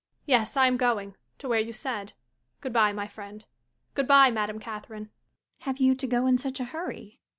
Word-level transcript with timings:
Yes, 0.25 0.57
I 0.57 0.65
am 0.65 0.77
going 0.77 1.15
to 1.37 1.47
where 1.47 1.59
you 1.59 1.73
said. 1.73 2.13
Good 2.59 2.73
bye 2.73 2.91
my 2.91 3.07
friend! 3.07 3.45
Good 3.93 4.07
bye, 4.07 4.31
Madame 4.31 4.57
Catherine! 4.57 5.03
MME. 5.03 5.09
CATHERINE. 5.09 5.59
Have 5.59 5.77
you 5.77 5.93
to 5.93 6.07
go 6.07 6.25
in 6.25 6.39
such 6.39 6.59
a 6.59 6.63
hurry? 6.65 7.19